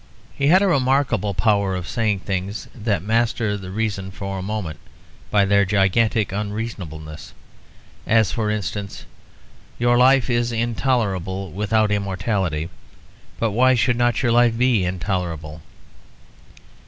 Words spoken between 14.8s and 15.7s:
intolerable?"